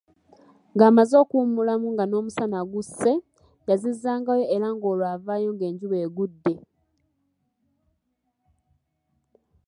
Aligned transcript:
Ng’amaze 0.73 1.15
okuwummulamu 1.23 1.87
nga 1.93 2.05
n’omusana 2.07 2.59
gusse, 2.71 3.11
yazizzangayo 3.69 4.45
era 4.55 4.67
ng’olwo 4.75 5.05
avaayo 5.15 5.49
ng’enjuba 5.53 5.97
egudde. 6.05 6.53